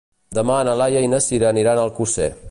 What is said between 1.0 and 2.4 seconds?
i na Sira aniran a Alcosser.